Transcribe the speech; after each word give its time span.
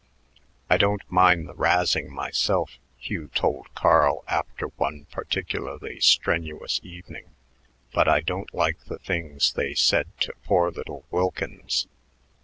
"I 0.67 0.77
don't 0.77 1.03
mind 1.11 1.47
the 1.47 1.53
razzing 1.53 2.09
myself," 2.09 2.79
Hugh 2.97 3.27
told 3.35 3.71
Carl 3.75 4.23
after 4.27 4.69
one 4.69 5.05
particularly 5.11 5.99
strenuous 5.99 6.79
evening, 6.81 7.35
"but 7.93 8.07
I 8.07 8.21
don't 8.21 8.51
like 8.51 8.85
the 8.85 8.97
things 8.97 9.53
they 9.53 9.75
said 9.75 10.07
to 10.21 10.33
poor 10.43 10.71
little 10.71 11.05
Wilkins. 11.11 11.87